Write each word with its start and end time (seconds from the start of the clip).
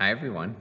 Hi, 0.00 0.10
everyone. 0.10 0.56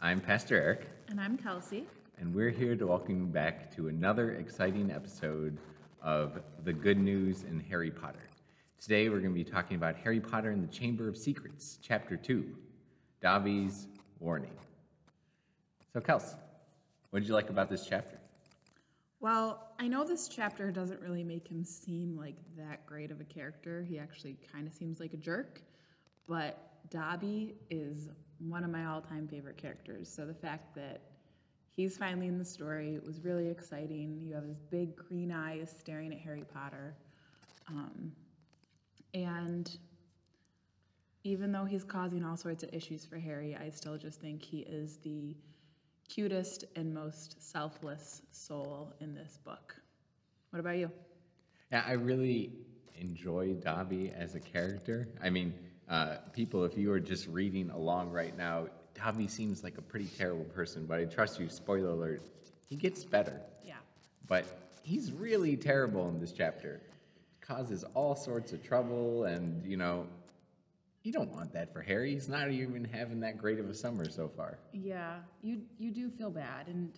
I'm 0.00 0.20
Pastor 0.20 0.54
Eric, 0.54 0.86
And 1.08 1.20
I'm 1.20 1.36
Kelsie. 1.36 1.84
and 2.20 2.32
we're 2.32 2.50
here 2.50 2.76
to 2.76 2.86
welcome 2.86 3.18
you 3.18 3.26
back 3.26 3.74
to 3.74 3.88
another 3.88 4.34
exciting 4.34 4.92
episode 4.92 5.58
of 6.00 6.40
The 6.62 6.72
Good 6.72 6.96
News 6.96 7.42
in 7.42 7.58
Harry 7.58 7.90
Potter. 7.90 8.22
Today, 8.80 9.08
we're 9.08 9.18
going 9.18 9.32
to 9.32 9.34
be 9.34 9.42
talking 9.42 9.76
about 9.76 9.96
Harry 9.96 10.20
Potter 10.20 10.52
and 10.52 10.62
the 10.62 10.72
Chamber 10.72 11.08
of 11.08 11.16
Secrets, 11.16 11.80
Chapter 11.82 12.16
2 12.16 12.54
Dobby's 13.20 13.88
Warning. 14.20 14.54
So, 15.92 15.98
Kelsie, 15.98 16.36
what 17.10 17.18
did 17.18 17.26
you 17.26 17.34
like 17.34 17.50
about 17.50 17.68
this 17.68 17.84
chapter? 17.84 18.16
Well, 19.18 19.72
I 19.80 19.88
know 19.88 20.04
this 20.04 20.28
chapter 20.28 20.70
doesn't 20.70 21.00
really 21.00 21.24
make 21.24 21.48
him 21.48 21.64
seem 21.64 22.16
like 22.16 22.36
that 22.56 22.86
great 22.86 23.10
of 23.10 23.20
a 23.20 23.24
character. 23.24 23.82
He 23.82 23.98
actually 23.98 24.36
kind 24.52 24.68
of 24.68 24.72
seems 24.72 25.00
like 25.00 25.14
a 25.14 25.16
jerk. 25.16 25.62
But 26.28 26.68
Dobby 26.90 27.56
is 27.68 28.08
one 28.48 28.64
of 28.64 28.70
my 28.70 28.86
all 28.86 29.00
time 29.00 29.28
favorite 29.28 29.56
characters. 29.56 30.08
So 30.08 30.26
the 30.26 30.34
fact 30.34 30.74
that 30.74 31.00
he's 31.76 31.96
finally 31.96 32.26
in 32.26 32.38
the 32.38 32.44
story 32.44 32.98
was 33.04 33.24
really 33.24 33.48
exciting. 33.48 34.20
You 34.20 34.34
have 34.34 34.44
his 34.44 34.60
big 34.70 34.96
green 34.96 35.32
eyes 35.32 35.74
staring 35.78 36.12
at 36.12 36.18
Harry 36.18 36.44
Potter. 36.52 36.94
Um, 37.68 38.12
and 39.14 39.76
even 41.24 41.52
though 41.52 41.64
he's 41.64 41.84
causing 41.84 42.24
all 42.24 42.36
sorts 42.36 42.62
of 42.62 42.70
issues 42.72 43.04
for 43.04 43.16
Harry, 43.16 43.56
I 43.56 43.70
still 43.70 43.96
just 43.96 44.20
think 44.20 44.42
he 44.42 44.60
is 44.60 44.96
the 44.98 45.36
cutest 46.08 46.64
and 46.76 46.92
most 46.92 47.36
selfless 47.40 48.22
soul 48.32 48.92
in 49.00 49.14
this 49.14 49.38
book. 49.44 49.76
What 50.50 50.60
about 50.60 50.76
you? 50.76 50.90
Yeah, 51.70 51.84
I 51.86 51.92
really 51.92 52.52
enjoy 52.98 53.54
Dobby 53.54 54.12
as 54.14 54.34
a 54.34 54.40
character. 54.40 55.08
I 55.22 55.30
mean, 55.30 55.54
uh, 55.92 56.16
people, 56.32 56.64
if 56.64 56.76
you 56.76 56.90
are 56.90 56.98
just 56.98 57.28
reading 57.28 57.68
along 57.70 58.10
right 58.10 58.36
now, 58.36 58.66
Dobby 58.94 59.28
seems 59.28 59.62
like 59.62 59.76
a 59.76 59.82
pretty 59.82 60.06
terrible 60.06 60.46
person, 60.46 60.86
but 60.86 60.98
I 60.98 61.04
trust 61.04 61.38
you, 61.38 61.50
spoiler 61.50 61.90
alert, 61.90 62.22
he 62.66 62.76
gets 62.76 63.04
better. 63.04 63.38
Yeah. 63.62 63.74
But 64.26 64.46
he's 64.82 65.12
really 65.12 65.54
terrible 65.54 66.08
in 66.08 66.18
this 66.18 66.32
chapter. 66.32 66.80
Causes 67.42 67.84
all 67.92 68.16
sorts 68.16 68.54
of 68.54 68.62
trouble, 68.62 69.24
and 69.24 69.62
you 69.66 69.76
know, 69.76 70.06
you 71.02 71.12
don't 71.12 71.30
want 71.30 71.52
that 71.52 71.74
for 71.74 71.82
Harry. 71.82 72.14
He's 72.14 72.28
not 72.28 72.50
even 72.50 72.84
having 72.84 73.20
that 73.20 73.36
great 73.36 73.58
of 73.58 73.68
a 73.68 73.74
summer 73.74 74.08
so 74.08 74.28
far. 74.28 74.58
Yeah, 74.72 75.16
you 75.42 75.60
you 75.78 75.90
do 75.90 76.08
feel 76.08 76.30
bad, 76.30 76.68
and 76.68 76.90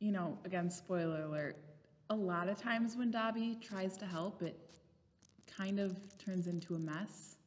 you 0.00 0.12
know, 0.12 0.36
again, 0.44 0.70
spoiler 0.70 1.22
alert. 1.22 1.56
A 2.10 2.14
lot 2.14 2.50
of 2.50 2.60
times 2.60 2.94
when 2.94 3.10
Dobby 3.10 3.56
tries 3.62 3.96
to 3.98 4.04
help, 4.04 4.42
it 4.42 4.58
kind 5.46 5.78
of 5.78 5.96
turns 6.18 6.46
into 6.46 6.74
a 6.74 6.78
mess. 6.78 7.37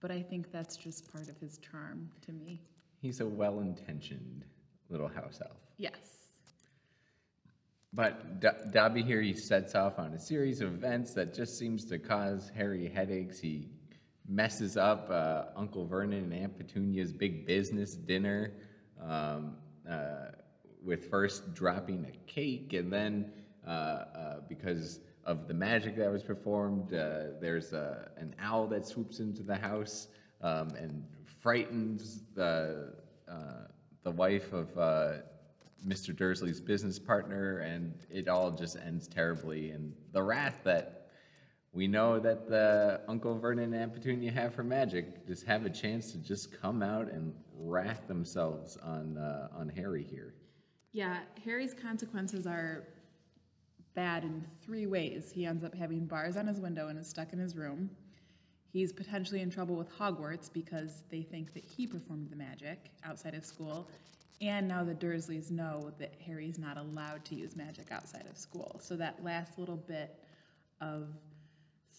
But 0.00 0.10
I 0.10 0.22
think 0.22 0.50
that's 0.50 0.76
just 0.76 1.12
part 1.12 1.28
of 1.28 1.36
his 1.38 1.58
charm 1.58 2.10
to 2.26 2.32
me. 2.32 2.62
He's 3.00 3.20
a 3.20 3.26
well 3.26 3.60
intentioned 3.60 4.44
little 4.88 5.08
house 5.08 5.40
elf. 5.44 5.56
Yes. 5.76 6.20
But 7.92 8.40
D- 8.40 8.48
Dobby 8.72 9.02
here, 9.02 9.20
he 9.20 9.34
sets 9.34 9.74
off 9.74 9.98
on 9.98 10.14
a 10.14 10.18
series 10.18 10.60
of 10.60 10.72
events 10.72 11.12
that 11.14 11.34
just 11.34 11.58
seems 11.58 11.84
to 11.86 11.98
cause 11.98 12.50
Harry 12.54 12.88
headaches. 12.88 13.40
He 13.40 13.68
messes 14.28 14.76
up 14.76 15.08
uh, 15.10 15.46
Uncle 15.56 15.86
Vernon 15.86 16.24
and 16.24 16.32
Aunt 16.32 16.56
Petunia's 16.56 17.12
big 17.12 17.46
business 17.46 17.94
dinner 17.94 18.52
um, 19.02 19.56
uh, 19.90 20.26
with 20.82 21.10
first 21.10 21.52
dropping 21.52 22.06
a 22.06 22.30
cake, 22.30 22.72
and 22.74 22.92
then 22.92 23.32
uh, 23.66 23.70
uh, 23.70 24.40
because 24.48 25.00
of 25.24 25.46
the 25.48 25.54
magic 25.54 25.96
that 25.96 26.10
was 26.10 26.22
performed, 26.22 26.94
uh, 26.94 27.38
there's 27.40 27.72
a, 27.72 28.10
an 28.16 28.34
owl 28.40 28.66
that 28.68 28.86
swoops 28.86 29.20
into 29.20 29.42
the 29.42 29.56
house 29.56 30.08
um, 30.42 30.70
and 30.70 31.04
frightens 31.40 32.22
the 32.34 32.94
uh, 33.28 33.66
the 34.02 34.10
wife 34.10 34.52
of 34.52 34.76
uh, 34.78 35.12
Mr. 35.86 36.16
Dursley's 36.16 36.60
business 36.60 36.98
partner, 36.98 37.58
and 37.58 37.94
it 38.10 38.28
all 38.28 38.50
just 38.50 38.76
ends 38.76 39.06
terribly. 39.06 39.70
And 39.70 39.94
the 40.12 40.22
wrath 40.22 40.60
that 40.64 41.08
we 41.72 41.86
know 41.86 42.18
that 42.18 42.48
the 42.48 43.00
Uncle 43.08 43.38
Vernon 43.38 43.72
and 43.74 43.92
Petunia 43.92 44.32
have 44.32 44.54
for 44.54 44.64
magic 44.64 45.26
just 45.26 45.44
have 45.46 45.66
a 45.66 45.70
chance 45.70 46.12
to 46.12 46.18
just 46.18 46.60
come 46.60 46.82
out 46.82 47.10
and 47.10 47.32
wrath 47.56 48.08
themselves 48.08 48.76
on 48.78 49.16
uh, 49.18 49.48
on 49.56 49.68
Harry 49.68 50.02
here. 50.02 50.34
Yeah, 50.92 51.18
Harry's 51.44 51.74
consequences 51.74 52.46
are 52.46 52.88
bad 53.94 54.24
in 54.24 54.44
three 54.64 54.86
ways. 54.86 55.30
He 55.34 55.46
ends 55.46 55.64
up 55.64 55.74
having 55.74 56.06
bars 56.06 56.36
on 56.36 56.46
his 56.46 56.60
window 56.60 56.88
and 56.88 56.98
is 56.98 57.08
stuck 57.08 57.32
in 57.32 57.38
his 57.38 57.56
room. 57.56 57.90
He's 58.72 58.92
potentially 58.92 59.40
in 59.40 59.50
trouble 59.50 59.74
with 59.74 59.90
Hogwarts 59.90 60.52
because 60.52 61.02
they 61.10 61.22
think 61.22 61.54
that 61.54 61.64
he 61.64 61.86
performed 61.86 62.30
the 62.30 62.36
magic 62.36 62.90
outside 63.04 63.34
of 63.34 63.44
school. 63.44 63.88
And 64.40 64.68
now 64.68 64.84
the 64.84 64.94
Dursleys 64.94 65.50
know 65.50 65.92
that 65.98 66.14
Harry's 66.24 66.58
not 66.58 66.76
allowed 66.76 67.24
to 67.26 67.34
use 67.34 67.56
magic 67.56 67.88
outside 67.90 68.26
of 68.30 68.38
school. 68.38 68.80
So 68.82 68.96
that 68.96 69.22
last 69.24 69.58
little 69.58 69.76
bit 69.76 70.18
of 70.80 71.08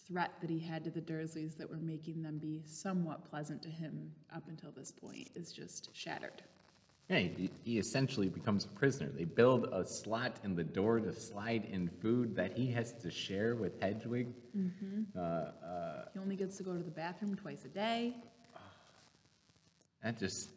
threat 0.08 0.32
that 0.40 0.50
he 0.50 0.58
had 0.58 0.82
to 0.84 0.90
the 0.90 1.00
Dursleys 1.00 1.56
that 1.58 1.70
were 1.70 1.76
making 1.76 2.22
them 2.22 2.38
be 2.38 2.62
somewhat 2.66 3.24
pleasant 3.24 3.62
to 3.62 3.68
him 3.68 4.10
up 4.34 4.48
until 4.48 4.72
this 4.72 4.90
point 4.90 5.28
is 5.34 5.52
just 5.52 5.94
shattered. 5.94 6.42
Yeah, 7.12 7.18
he, 7.18 7.50
he 7.62 7.78
essentially 7.78 8.30
becomes 8.30 8.64
a 8.64 8.68
prisoner. 8.68 9.10
They 9.14 9.24
build 9.24 9.66
a 9.66 9.84
slot 9.86 10.36
in 10.44 10.56
the 10.56 10.64
door 10.64 10.98
to 10.98 11.12
slide 11.12 11.68
in 11.70 11.90
food 12.00 12.34
that 12.36 12.56
he 12.56 12.70
has 12.72 12.92
to 13.02 13.10
share 13.10 13.54
with 13.54 13.78
Hedwig. 13.82 14.28
Uh, 15.14 15.20
uh, 15.20 16.04
He 16.14 16.18
only 16.20 16.36
gets 16.36 16.56
to 16.56 16.62
go 16.62 16.72
to 16.72 16.82
the 16.82 16.90
bathroom 16.90 17.36
twice 17.36 17.66
a 17.66 17.68
day. 17.68 18.16
That 20.02 20.18
just 20.18 20.48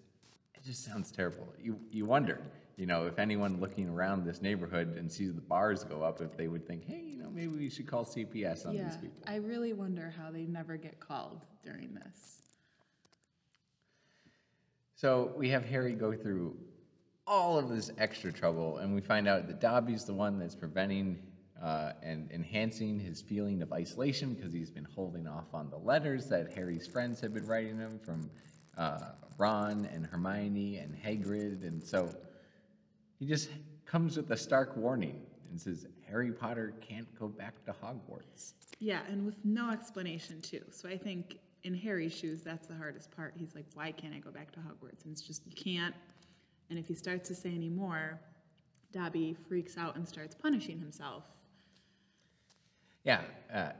it 0.56 0.64
just 0.64 0.86
sounds 0.86 1.12
terrible. 1.12 1.48
You 1.62 1.78
you 1.92 2.06
wonder, 2.06 2.42
you 2.78 2.86
know, 2.86 3.06
if 3.06 3.20
anyone 3.20 3.60
looking 3.60 3.90
around 3.90 4.26
this 4.26 4.42
neighborhood 4.42 4.96
and 4.98 5.12
sees 5.12 5.34
the 5.36 5.42
bars 5.42 5.84
go 5.84 6.04
up, 6.04 6.22
if 6.22 6.36
they 6.38 6.48
would 6.48 6.66
think, 6.66 6.86
hey, 6.86 7.04
you 7.06 7.18
know, 7.18 7.30
maybe 7.30 7.56
we 7.56 7.70
should 7.70 7.86
call 7.86 8.06
CPS 8.06 8.66
on 8.66 8.76
yeah, 8.76 8.86
these 8.86 8.98
people. 8.98 9.22
I 9.28 9.36
really 9.36 9.74
wonder 9.74 10.12
how 10.18 10.32
they 10.32 10.46
never 10.46 10.78
get 10.78 11.00
called 11.00 11.42
during 11.64 11.94
this. 11.94 12.45
So 14.96 15.34
we 15.36 15.50
have 15.50 15.66
Harry 15.66 15.94
go 15.94 16.14
through 16.14 16.56
all 17.28 17.60
of 17.60 17.70
this 17.70 17.92
extra 17.98 18.32
trouble, 18.32 18.78
and 18.78 18.96
we 18.96 19.02
find 19.02 19.28
out 19.28 19.46
that 19.48 19.60
Dobby's 19.60 20.06
the 20.06 20.14
one 20.14 20.40
that's 20.40 20.56
preventing 20.56 21.20
uh, 21.62 21.92
and 22.02 22.32
enhancing 22.32 23.00
his 23.00 23.22
feeling 23.22 23.62
of 23.62 23.74
isolation 23.74 24.34
because 24.34 24.54
he's 24.54 24.70
been 24.70 24.88
holding 24.96 25.28
off 25.28 25.54
on 25.54 25.70
the 25.70 25.78
letters 25.78 26.28
that 26.28 26.54
Harry's 26.54 26.88
friends 26.88 27.20
have 27.20 27.34
been 27.34 27.46
writing 27.46 27.78
him 27.78 28.00
from 28.00 28.30
uh, 28.78 29.00
Ron 29.38 29.90
and 29.94 30.06
Hermione 30.06 30.78
and 30.78 30.96
Hagrid, 30.96 31.68
and 31.68 31.84
so 31.84 32.10
he 33.20 33.26
just 33.26 33.50
comes 33.86 34.16
with 34.16 34.32
a 34.32 34.38
stark 34.38 34.78
warning 34.78 35.22
and 35.50 35.60
says 35.60 35.88
Harry 36.08 36.32
Potter 36.32 36.74
can't 36.82 37.08
go 37.20 37.28
back 37.28 37.66
to 37.66 37.74
Hogwarts. 37.74 38.54
Yeah, 38.80 39.02
and 39.10 39.26
with 39.26 39.44
no 39.44 39.72
explanation 39.72 40.42
too. 40.42 40.62
So 40.72 40.88
I 40.88 40.98
think 40.98 41.38
in 41.66 41.74
Harry's 41.74 42.14
shoes, 42.14 42.42
that's 42.42 42.68
the 42.68 42.76
hardest 42.76 43.12
part. 43.12 43.34
He's 43.36 43.56
like, 43.56 43.66
"Why 43.74 43.92
can't 43.92 44.14
I 44.14 44.20
go 44.20 44.32
back 44.32 44.52
to 44.52 44.60
Hogwarts?" 44.60 45.04
And 45.04 45.12
it's 45.12 45.22
just 45.22 45.46
you 45.46 45.52
can't. 45.52 45.96
And 46.70 46.78
if 46.80 46.88
he 46.88 46.94
starts 46.94 47.28
to 47.30 47.36
say 47.36 47.54
any 47.54 47.70
more, 47.70 48.20
Dobby 48.92 49.36
freaks 49.48 49.78
out 49.78 49.96
and 49.96 50.08
starts 50.08 50.36
punishing 50.36 50.80
himself. 50.80 51.24
Yeah, 53.04 53.22
uh, 53.54 53.72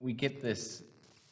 we 0.00 0.12
get 0.12 0.40
this. 0.40 0.82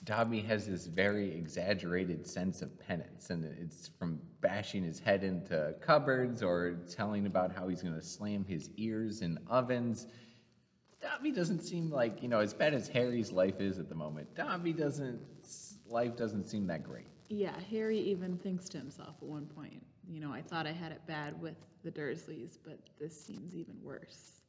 Dobby 0.02 0.40
has 0.40 0.66
this 0.66 0.86
very 0.86 1.34
exaggerated 1.34 2.26
sense 2.26 2.62
of 2.62 2.78
penance, 2.78 3.30
and 3.30 3.44
it's 3.44 3.88
from 3.98 4.20
bashing 4.40 4.82
his 4.82 4.98
head 4.98 5.24
into 5.24 5.74
cupboards 5.80 6.42
or 6.42 6.78
telling 6.90 7.26
about 7.26 7.54
how 7.54 7.68
he's 7.68 7.82
going 7.82 7.94
to 7.94 8.02
slam 8.02 8.44
his 8.44 8.70
ears 8.76 9.20
in 9.20 9.38
ovens. 9.48 10.06
Dobby 11.04 11.32
doesn't 11.32 11.60
seem 11.60 11.90
like 11.90 12.22
you 12.22 12.28
know 12.28 12.38
as 12.38 12.54
bad 12.54 12.72
as 12.72 12.88
Harry's 12.88 13.30
life 13.30 13.60
is 13.60 13.78
at 13.78 13.90
the 13.90 13.94
moment. 13.94 14.34
Dobby 14.34 14.72
doesn't 14.72 15.20
life 15.86 16.16
doesn't 16.16 16.44
seem 16.44 16.66
that 16.68 16.82
great. 16.82 17.04
Yeah, 17.28 17.52
Harry 17.70 17.98
even 17.98 18.38
thinks 18.38 18.70
to 18.70 18.78
himself 18.78 19.16
at 19.20 19.28
one 19.28 19.44
point, 19.44 19.84
you 20.08 20.18
know, 20.18 20.32
I 20.32 20.40
thought 20.40 20.66
I 20.66 20.72
had 20.72 20.92
it 20.92 21.02
bad 21.06 21.38
with 21.40 21.56
the 21.82 21.90
Dursleys, 21.90 22.58
but 22.64 22.78
this 22.98 23.18
seems 23.22 23.54
even 23.54 23.74
worse. 23.82 24.40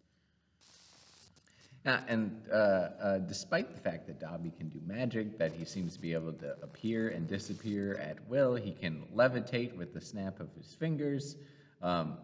Yeah, 1.85 2.01
and 2.07 2.41
uh, 2.51 2.55
uh, 2.55 3.17
despite 3.19 3.73
the 3.73 3.81
fact 3.81 4.07
that 4.07 4.19
Dobby 4.19 4.51
can 4.57 4.69
do 4.69 4.79
magic, 4.85 5.37
that 5.37 5.51
he 5.51 5.65
seems 5.65 5.93
to 5.95 6.01
be 6.01 6.13
able 6.13 6.33
to 6.33 6.55
appear 6.63 7.09
and 7.09 7.27
disappear 7.27 7.95
at 7.95 8.25
will, 8.29 8.55
he 8.55 8.71
can 8.71 9.03
levitate 9.13 9.75
with 9.75 9.93
the 9.93 10.01
snap 10.01 10.39
of 10.39 10.47
his 10.57 10.73
fingers. 10.73 11.35
Um, 11.81 12.17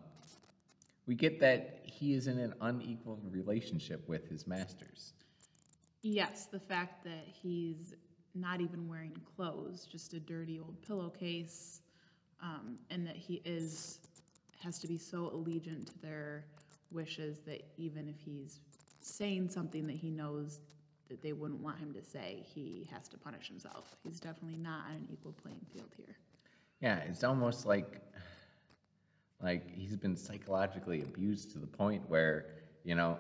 we 1.06 1.16
get 1.16 1.40
that 1.42 1.81
he 2.02 2.16
is 2.16 2.26
in 2.26 2.40
an 2.40 2.56
unequal 2.62 3.20
relationship 3.30 4.10
with 4.10 4.28
his 4.28 4.48
masters. 4.48 5.14
Yes, 6.02 6.48
the 6.48 6.60
fact 6.60 7.04
that 7.04 7.28
he's 7.28 7.94
not 8.34 8.60
even 8.60 8.88
wearing 8.90 9.16
clothes, 9.36 9.86
just 9.86 10.16
a 10.16 10.20
dirty 10.20 10.60
old 10.60 10.82
pillowcase, 10.82 11.82
um, 12.42 12.80
and 12.90 13.06
that 13.06 13.16
he 13.16 13.40
is 13.46 14.00
has 14.64 14.80
to 14.80 14.88
be 14.88 14.98
so 14.98 15.30
allegiant 15.30 15.86
to 15.92 16.00
their 16.02 16.46
wishes 16.92 17.40
that 17.46 17.62
even 17.78 18.08
if 18.08 18.20
he's 18.20 18.60
saying 19.02 19.50
something 19.50 19.86
that 19.86 19.96
he 19.96 20.10
knows 20.10 20.60
that 21.08 21.22
they 21.22 21.34
wouldn't 21.34 21.62
want 21.62 21.78
him 21.78 21.94
to 21.94 22.04
say, 22.04 22.44
he 22.48 22.88
has 22.92 23.08
to 23.10 23.18
punish 23.18 23.48
himself. 23.48 23.96
He's 24.04 24.20
definitely 24.20 24.58
not 24.58 24.86
on 24.90 24.96
an 24.96 25.08
equal 25.12 25.34
playing 25.34 25.66
field 25.72 25.90
here. 25.96 26.16
Yeah, 26.80 26.98
it's 26.98 27.24
almost 27.24 27.68
like 27.68 28.02
like 29.42 29.70
he's 29.72 29.96
been 29.96 30.16
psychologically 30.16 31.02
abused 31.02 31.52
to 31.52 31.60
the 31.60 31.68
point 31.68 32.04
where, 32.08 32.46
you 32.84 32.96
know, 32.96 33.20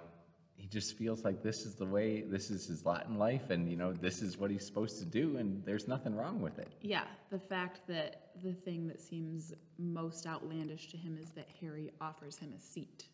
he 0.55 0.67
just 0.67 0.95
feels 0.95 1.23
like 1.23 1.41
this 1.41 1.65
is 1.65 1.73
the 1.73 1.85
way, 1.85 2.21
this 2.21 2.51
is 2.51 2.67
his 2.67 2.85
lot 2.85 3.07
in 3.07 3.17
life, 3.17 3.49
and 3.49 3.69
you 3.69 3.75
know, 3.75 3.91
this 3.91 4.21
is 4.21 4.37
what 4.37 4.51
he's 4.51 4.65
supposed 4.65 4.99
to 4.99 5.05
do, 5.05 5.37
and 5.37 5.65
there's 5.65 5.87
nothing 5.87 6.15
wrong 6.15 6.39
with 6.39 6.59
it. 6.59 6.71
Yeah, 6.81 7.05
the 7.31 7.39
fact 7.39 7.81
that 7.87 8.29
the 8.43 8.53
thing 8.53 8.87
that 8.87 9.01
seems 9.01 9.53
most 9.79 10.27
outlandish 10.27 10.89
to 10.91 10.97
him 10.97 11.17
is 11.21 11.31
that 11.31 11.47
Harry 11.59 11.91
offers 11.99 12.37
him 12.37 12.53
a 12.55 12.61
seat. 12.61 13.05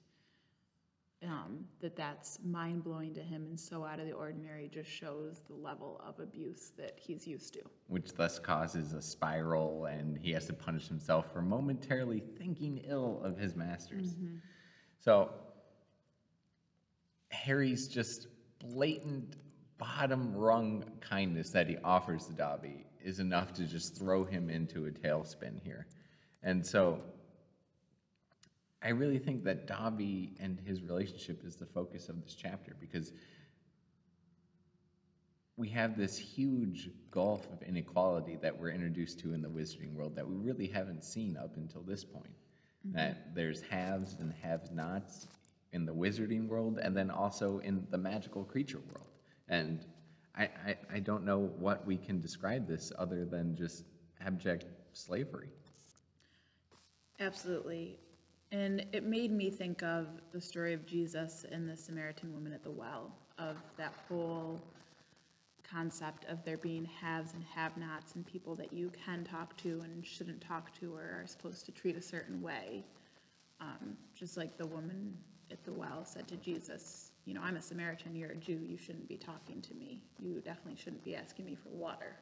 Um, 1.23 1.65
that 1.81 1.95
that's 1.95 2.37
mind 2.45 2.83
blowing 2.83 3.15
to 3.15 3.21
him 3.21 3.47
and 3.49 3.59
so 3.59 3.83
out 3.83 3.99
of 3.99 4.05
the 4.05 4.11
ordinary 4.11 4.69
just 4.71 4.87
shows 4.87 5.41
the 5.47 5.55
level 5.55 5.99
of 6.07 6.19
abuse 6.19 6.73
that 6.77 6.93
he's 6.95 7.25
used 7.25 7.55
to. 7.55 7.61
which 7.87 8.13
thus 8.13 8.37
causes 8.37 8.93
a 8.93 9.01
spiral, 9.01 9.85
and 9.85 10.15
he 10.19 10.31
has 10.31 10.45
to 10.45 10.53
punish 10.53 10.87
himself 10.87 11.33
for 11.33 11.41
momentarily 11.41 12.21
thinking 12.37 12.83
ill 12.87 13.19
of 13.23 13.35
his 13.35 13.55
masters. 13.55 14.13
So, 14.99 15.31
Harry's 17.29 17.87
just 17.87 18.27
blatant 18.59 19.37
bottom 19.79 20.35
rung 20.35 20.83
kindness 21.01 21.49
that 21.51 21.67
he 21.67 21.77
offers 21.83 22.25
to 22.27 22.33
Dobby 22.33 22.85
is 23.03 23.19
enough 23.19 23.53
to 23.53 23.65
just 23.65 23.97
throw 23.97 24.23
him 24.23 24.49
into 24.49 24.85
a 24.85 24.91
tailspin 24.91 25.61
here. 25.63 25.87
And 26.43 26.65
so, 26.65 27.01
I 28.87 28.91
really 28.91 29.19
think 29.19 29.43
that 29.43 29.67
Dobby 29.67 30.31
and 30.39 30.57
his 30.65 30.81
relationship 30.81 31.43
is 31.45 31.57
the 31.57 31.65
focus 31.65 32.07
of 32.07 32.23
this 32.23 32.33
chapter 32.33 32.73
because 32.79 33.11
we 35.57 35.67
have 35.67 35.97
this 35.97 36.17
huge 36.17 36.89
gulf 37.11 37.51
of 37.51 37.61
inequality 37.63 38.37
that 38.41 38.57
we're 38.57 38.71
introduced 38.71 39.19
to 39.19 39.33
in 39.33 39.41
the 39.41 39.49
wizarding 39.49 39.93
world 39.93 40.15
that 40.15 40.25
we 40.25 40.35
really 40.37 40.67
haven't 40.67 41.03
seen 41.03 41.35
up 41.35 41.57
until 41.57 41.81
this 41.81 42.05
point. 42.05 42.31
Mm-hmm. 42.87 42.95
That 42.95 43.35
there's 43.35 43.59
haves 43.59 44.15
and 44.21 44.33
have 44.41 44.71
nots 44.71 45.27
in 45.73 45.85
the 45.85 45.93
wizarding 45.93 46.47
world 46.47 46.79
and 46.81 46.95
then 46.95 47.11
also 47.11 47.59
in 47.59 47.85
the 47.89 47.97
magical 47.97 48.45
creature 48.45 48.79
world. 48.93 49.09
And 49.49 49.85
I, 50.33 50.43
I, 50.43 50.77
I 50.93 50.99
don't 50.99 51.25
know 51.25 51.51
what 51.59 51.85
we 51.85 51.97
can 51.97 52.21
describe 52.21 52.65
this 52.65 52.93
other 52.97 53.25
than 53.25 53.53
just 53.53 53.83
abject 54.21 54.63
slavery. 54.93 55.49
Absolutely. 57.19 57.97
And 58.51 58.85
it 58.93 59.03
made 59.03 59.31
me 59.31 59.49
think 59.49 59.83
of 59.83 60.07
the 60.31 60.39
story 60.39 60.73
of 60.73 60.85
Jesus 60.85 61.45
and 61.51 61.67
the 61.67 61.75
Samaritan 61.75 62.33
woman 62.33 62.53
at 62.53 62.63
the 62.63 62.71
well, 62.71 63.11
of 63.37 63.57
that 63.77 63.93
whole 64.07 64.61
concept 65.69 66.25
of 66.25 66.43
there 66.45 66.57
being 66.57 66.85
haves 66.85 67.33
and 67.33 67.43
have 67.43 67.75
nots 67.75 68.15
and 68.15 68.25
people 68.25 68.55
that 68.55 68.71
you 68.71 68.89
can 69.05 69.25
talk 69.25 69.57
to 69.57 69.81
and 69.83 70.05
shouldn't 70.05 70.39
talk 70.39 70.73
to 70.79 70.95
or 70.95 71.01
are 71.01 71.25
supposed 71.27 71.65
to 71.65 71.71
treat 71.71 71.97
a 71.97 72.01
certain 72.01 72.41
way. 72.41 72.85
Um, 73.59 73.97
just 74.15 74.37
like 74.37 74.57
the 74.57 74.65
woman 74.67 75.17
at 75.51 75.63
the 75.65 75.73
well 75.73 76.05
said 76.05 76.27
to 76.29 76.37
Jesus, 76.37 77.11
You 77.25 77.33
know, 77.33 77.41
I'm 77.43 77.57
a 77.57 77.61
Samaritan, 77.61 78.15
you're 78.15 78.29
a 78.31 78.35
Jew, 78.35 78.59
you 78.65 78.77
shouldn't 78.77 79.09
be 79.09 79.17
talking 79.17 79.61
to 79.61 79.73
me. 79.73 79.99
You 80.19 80.41
definitely 80.41 80.79
shouldn't 80.81 81.03
be 81.03 81.15
asking 81.15 81.45
me 81.45 81.55
for 81.55 81.69
water. 81.69 82.15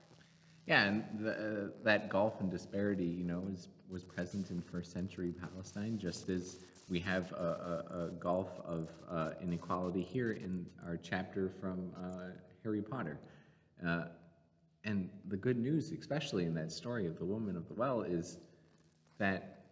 Yeah, 0.67 0.85
and 0.85 1.03
the, 1.19 1.31
uh, 1.31 1.69
that 1.83 2.09
gulf 2.09 2.41
and 2.41 2.49
disparity, 2.49 3.05
you 3.05 3.23
know, 3.23 3.43
is, 3.53 3.67
was 3.89 4.03
present 4.03 4.49
in 4.49 4.61
first 4.61 4.91
century 4.91 5.31
Palestine, 5.31 5.99
just 5.99 6.27
as 6.29 6.57
we 6.89 6.99
have 6.99 7.31
a, 7.33 7.85
a, 7.91 7.99
a 8.05 8.09
gulf 8.19 8.49
of 8.65 8.89
uh, 9.09 9.31
inequality 9.41 10.01
here 10.01 10.31
in 10.31 10.65
our 10.85 10.97
chapter 10.97 11.51
from 11.61 11.91
uh, 11.97 12.31
Harry 12.63 12.81
Potter. 12.81 13.19
Uh, 13.85 14.05
and 14.83 15.09
the 15.27 15.37
good 15.37 15.57
news, 15.57 15.91
especially 15.91 16.45
in 16.45 16.53
that 16.55 16.71
story 16.71 17.05
of 17.05 17.17
the 17.17 17.25
woman 17.25 17.55
of 17.55 17.67
the 17.67 17.73
well, 17.73 18.01
is 18.01 18.37
that 19.19 19.65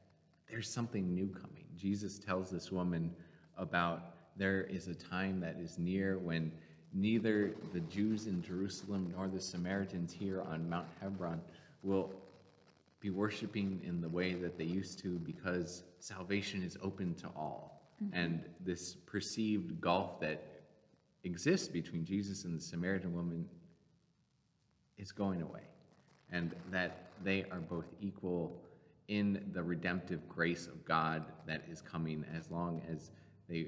there's 0.49 0.69
something 0.69 1.13
new 1.13 1.27
coming. 1.27 1.65
Jesus 1.75 2.19
tells 2.19 2.51
this 2.51 2.71
woman 2.71 3.11
about 3.57 4.15
there 4.37 4.63
is 4.63 4.87
a 4.87 4.95
time 4.95 5.39
that 5.39 5.57
is 5.59 5.77
near 5.77 6.17
when 6.17 6.51
neither 6.93 7.53
the 7.73 7.79
Jews 7.81 8.27
in 8.27 8.41
Jerusalem 8.41 9.13
nor 9.15 9.27
the 9.27 9.41
Samaritans 9.41 10.13
here 10.13 10.41
on 10.41 10.69
Mount 10.69 10.87
Hebron 11.01 11.41
will 11.81 12.11
be 12.99 13.09
worshiping 13.09 13.81
in 13.83 13.99
the 13.99 14.07
way 14.07 14.33
that 14.33 14.57
they 14.57 14.63
used 14.63 14.99
to 14.99 15.19
because 15.19 15.83
salvation 15.99 16.63
is 16.63 16.77
open 16.81 17.13
to 17.15 17.27
all. 17.35 17.81
And 18.11 18.43
this 18.65 18.95
perceived 19.05 19.79
gulf 19.79 20.19
that 20.19 20.43
exists 21.23 21.67
between 21.67 22.03
Jesus 22.03 22.43
and 22.43 22.57
the 22.57 22.61
Samaritan 22.61 23.13
woman 23.13 23.47
is 24.97 25.11
going 25.11 25.41
away, 25.41 25.61
and 26.31 26.53
that 26.71 27.11
they 27.23 27.45
are 27.51 27.59
both 27.59 27.85
equal 28.01 28.61
in 29.07 29.49
the 29.53 29.63
redemptive 29.63 30.27
grace 30.27 30.67
of 30.67 30.83
God 30.85 31.23
that 31.45 31.63
is 31.69 31.81
coming 31.81 32.25
as 32.35 32.49
long 32.51 32.81
as 32.91 33.11
they 33.47 33.67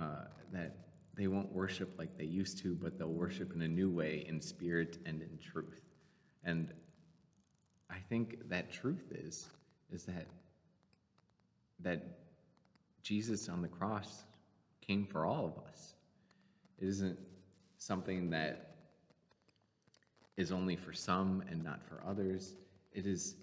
uh, 0.00 0.24
that 0.52 0.85
they 1.16 1.26
won't 1.26 1.52
worship 1.52 1.98
like 1.98 2.16
they 2.18 2.24
used 2.24 2.58
to, 2.58 2.74
but 2.74 2.98
they'll 2.98 3.08
worship 3.08 3.54
in 3.54 3.62
a 3.62 3.68
new 3.68 3.90
way 3.90 4.24
in 4.28 4.40
spirit 4.40 4.98
and 5.06 5.22
in 5.22 5.38
truth. 5.38 5.80
And 6.44 6.72
I 7.90 7.98
think 8.08 8.48
that 8.48 8.72
truth 8.72 9.12
is 9.12 9.48
is 9.92 10.04
that 10.04 10.26
that 11.80 12.02
Jesus 13.02 13.48
on 13.48 13.62
the 13.62 13.68
cross 13.68 14.24
came 14.86 15.06
for 15.06 15.24
all 15.24 15.46
of 15.46 15.64
us. 15.68 15.94
It 16.78 16.88
isn't 16.88 17.18
something 17.78 18.30
that 18.30 18.76
is 20.36 20.52
only 20.52 20.76
for 20.76 20.92
some 20.92 21.42
and 21.50 21.62
not 21.62 21.80
for 21.88 22.02
others. 22.06 22.54
It 22.92 23.06
is 23.06 23.36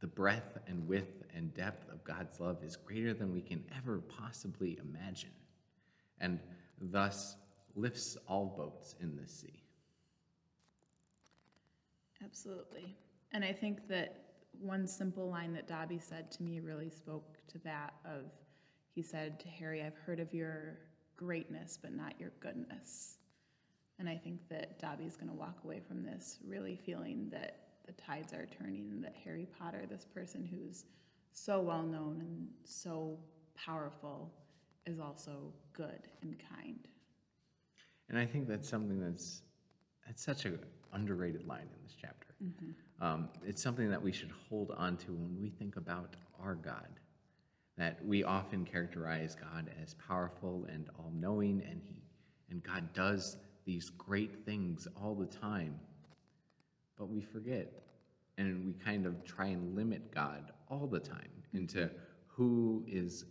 the 0.00 0.06
breadth 0.06 0.58
and 0.66 0.86
width 0.86 1.24
and 1.34 1.52
depth 1.54 1.90
of 1.90 2.04
God's 2.04 2.38
love 2.40 2.62
is 2.62 2.76
greater 2.76 3.14
than 3.14 3.32
we 3.32 3.40
can 3.40 3.64
ever 3.76 3.98
possibly 3.98 4.78
imagine, 4.82 5.30
and 6.20 6.38
thus 6.80 7.36
lifts 7.74 8.16
all 8.26 8.54
boats 8.56 8.94
in 9.00 9.16
this 9.16 9.30
sea. 9.30 9.62
Absolutely. 12.24 12.96
And 13.32 13.44
I 13.44 13.52
think 13.52 13.88
that 13.88 14.22
one 14.58 14.86
simple 14.86 15.28
line 15.28 15.52
that 15.52 15.68
Dobby 15.68 15.98
said 15.98 16.30
to 16.32 16.42
me 16.42 16.60
really 16.60 16.90
spoke 16.90 17.36
to 17.48 17.58
that 17.58 17.94
of 18.04 18.24
he 18.94 19.02
said 19.02 19.38
to 19.40 19.48
Harry, 19.48 19.82
I've 19.82 19.98
heard 20.06 20.20
of 20.20 20.32
your 20.32 20.78
greatness, 21.16 21.78
but 21.80 21.94
not 21.94 22.14
your 22.18 22.32
goodness. 22.40 23.18
And 23.98 24.08
I 24.08 24.16
think 24.16 24.48
that 24.48 24.78
Dobby's 24.78 25.16
going 25.16 25.28
to 25.28 25.34
walk 25.34 25.58
away 25.64 25.80
from 25.86 26.02
this 26.02 26.38
really 26.46 26.76
feeling 26.76 27.28
that 27.30 27.58
the 27.86 27.92
tides 27.92 28.32
are 28.32 28.46
turning 28.46 29.02
that 29.02 29.14
Harry 29.22 29.46
Potter, 29.58 29.84
this 29.88 30.06
person 30.06 30.44
who's 30.44 30.86
so 31.32 31.60
well 31.60 31.82
known 31.82 32.22
and 32.22 32.48
so 32.64 33.18
powerful, 33.54 34.32
is 34.86 34.98
also 35.00 35.52
good 35.72 36.08
and 36.22 36.36
kind. 36.56 36.78
And 38.08 38.18
I 38.18 38.24
think 38.24 38.46
that's 38.48 38.68
something 38.68 39.00
that's 39.00 39.42
that's 40.06 40.22
such 40.22 40.44
an 40.44 40.58
underrated 40.92 41.46
line 41.46 41.62
in 41.62 41.82
this 41.82 41.96
chapter. 42.00 42.28
Um, 43.00 43.28
it's 43.44 43.60
something 43.62 43.90
that 43.90 44.00
we 44.00 44.12
should 44.12 44.30
hold 44.48 44.70
on 44.76 44.96
to 44.98 45.12
when 45.12 45.36
we 45.40 45.50
think 45.50 45.76
about 45.76 46.14
our 46.40 46.54
God. 46.54 47.00
That 47.76 48.02
we 48.06 48.24
often 48.24 48.64
characterize 48.64 49.34
God 49.34 49.70
as 49.82 49.94
powerful 49.94 50.66
and 50.72 50.88
all-knowing, 50.98 51.62
and 51.68 51.82
He 51.82 52.02
and 52.50 52.62
God 52.62 52.92
does 52.94 53.36
these 53.64 53.90
great 53.90 54.44
things 54.46 54.86
all 55.02 55.14
the 55.14 55.26
time. 55.26 55.78
But 56.96 57.10
we 57.10 57.20
forget, 57.20 57.72
and 58.38 58.64
we 58.64 58.72
kind 58.72 59.04
of 59.04 59.24
try 59.24 59.46
and 59.48 59.74
limit 59.74 60.14
God 60.14 60.52
all 60.70 60.86
the 60.86 61.00
time 61.00 61.28
into 61.52 61.90
who 62.28 62.84
is 62.86 63.24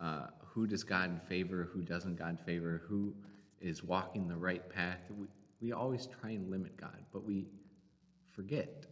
uh, 0.00 0.28
who 0.52 0.66
does 0.66 0.84
God 0.84 1.18
favor, 1.28 1.70
who 1.72 1.80
doesn't 1.80 2.16
God 2.16 2.38
favor, 2.44 2.82
who 2.86 3.14
is 3.62 3.82
walking 3.82 4.28
the 4.28 4.36
right 4.36 4.68
path. 4.68 4.98
We, 5.18 5.26
we 5.62 5.72
always 5.72 6.06
try 6.06 6.30
and 6.30 6.50
limit 6.50 6.76
God, 6.76 6.98
but 7.10 7.24
we 7.24 7.46
forget 8.32 8.84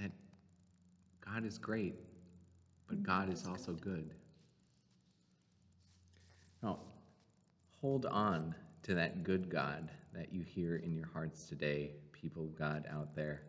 that 0.00 0.10
God 1.22 1.44
is 1.44 1.58
great, 1.58 1.96
but 2.88 2.96
mm-hmm. 2.96 3.04
God 3.04 3.30
is 3.30 3.46
also 3.46 3.72
good. 3.72 4.14
Now, 6.62 6.78
hold 7.82 8.06
on 8.06 8.54
to 8.84 8.94
that 8.94 9.22
good 9.22 9.50
God 9.50 9.90
that 10.14 10.32
you 10.32 10.42
hear 10.42 10.76
in 10.76 10.94
your 10.94 11.08
hearts 11.12 11.46
today, 11.46 11.90
people 12.12 12.44
of 12.44 12.58
God 12.58 12.86
out 12.90 13.14
there. 13.14 13.42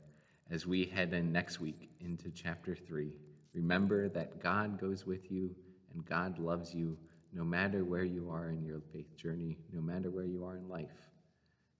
As 0.51 0.67
we 0.67 0.83
head 0.83 1.13
in 1.13 1.31
next 1.31 1.61
week 1.61 1.91
into 2.01 2.29
chapter 2.29 2.75
3, 2.75 3.13
remember 3.53 4.09
that 4.09 4.41
God 4.41 4.81
goes 4.81 5.05
with 5.05 5.31
you 5.31 5.55
and 5.93 6.05
God 6.05 6.39
loves 6.39 6.73
you 6.73 6.97
no 7.33 7.43
matter 7.43 7.85
where 7.85 8.03
you 8.03 8.29
are 8.29 8.49
in 8.49 8.63
your 8.63 8.81
faith 8.91 9.15
journey, 9.17 9.59
no 9.71 9.81
matter 9.81 10.11
where 10.11 10.25
you 10.25 10.43
are 10.45 10.57
in 10.57 10.67
life. 10.67 11.11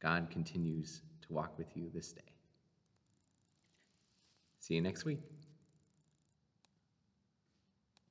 God 0.01 0.29
continues 0.29 1.01
to 1.21 1.33
walk 1.33 1.51
with 1.57 1.75
you 1.75 1.89
this 1.93 2.11
day. 2.13 2.33
See 4.59 4.75
you 4.75 4.81
next 4.81 5.05
week. 5.05 5.36